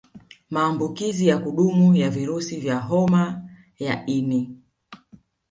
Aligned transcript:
Maambukizi 0.49 1.27
ya 1.27 1.37
kudumu 1.37 1.95
ya 1.95 2.09
virusi 2.09 2.57
vya 2.59 2.79
Homa 2.79 3.49
ya 3.79 4.05
ini 4.05 4.57